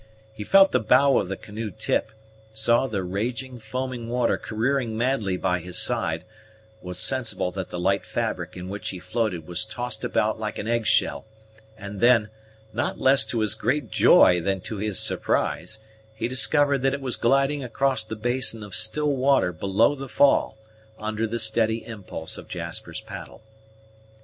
He 0.33 0.43
felt 0.43 0.71
the 0.71 0.79
bow 0.79 1.19
of 1.19 1.29
the 1.29 1.37
canoe 1.37 1.69
tip, 1.69 2.11
saw 2.53 2.87
the 2.87 3.03
raging, 3.03 3.59
foaming 3.59 4.09
water 4.09 4.35
careering 4.35 4.97
madly 4.97 5.37
by 5.37 5.59
his 5.59 5.77
side, 5.77 6.25
was 6.81 6.97
sensible 6.97 7.51
that 7.51 7.69
the 7.69 7.79
light 7.79 8.03
fabric 8.03 8.57
in 8.57 8.67
which 8.67 8.89
he 8.89 8.97
floated 8.97 9.45
was 9.47 9.63
tossed 9.63 10.03
about 10.03 10.39
like 10.39 10.57
an 10.57 10.67
egg 10.67 10.87
shell, 10.87 11.27
and 11.77 12.01
then, 12.01 12.31
not 12.73 12.99
less 12.99 13.23
to 13.25 13.41
his 13.41 13.53
great 13.53 13.91
joy 13.91 14.41
than 14.41 14.59
to 14.61 14.77
his 14.77 14.97
surprise, 14.99 15.77
he 16.15 16.27
discovered 16.27 16.79
that 16.79 16.95
it 16.95 17.01
was 17.01 17.15
gliding 17.15 17.63
across 17.63 18.03
the 18.03 18.15
basin 18.15 18.63
of 18.63 18.73
still 18.73 19.13
water 19.15 19.51
below 19.51 19.93
the 19.93 20.09
fall, 20.09 20.57
under 20.97 21.27
the 21.27 21.37
steady 21.37 21.85
impulse 21.85 22.39
of 22.39 22.47
Jasper's 22.47 23.01
paddle. 23.01 23.43